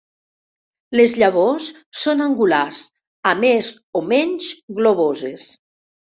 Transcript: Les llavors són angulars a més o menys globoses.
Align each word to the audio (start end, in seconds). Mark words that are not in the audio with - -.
Les 0.99 1.11
llavors 1.23 1.65
són 2.03 2.23
angulars 2.25 2.81
a 3.33 3.33
més 3.41 3.69
o 3.99 4.01
menys 4.13 4.47
globoses. 4.79 5.45